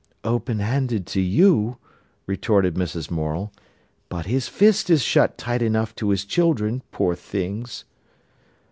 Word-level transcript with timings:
"Open 0.23 0.57
handed 0.57 1.05
to 1.05 1.21
you," 1.21 1.77
retorted 2.25 2.73
Mrs. 2.73 3.11
Morel. 3.11 3.53
"But 4.09 4.25
his 4.25 4.47
fist 4.47 4.89
is 4.89 5.03
shut 5.03 5.37
tight 5.37 5.61
enough 5.61 5.93
to 5.97 6.09
his 6.09 6.25
children, 6.25 6.81
poor 6.91 7.13
things." 7.13 7.85